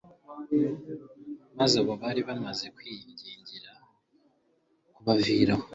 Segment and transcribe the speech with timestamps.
[1.57, 3.71] maze abo bari bamaze kwingingira
[4.95, 5.65] kubavira aho